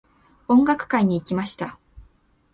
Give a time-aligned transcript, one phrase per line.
[0.47, 1.77] 音楽会に行きました。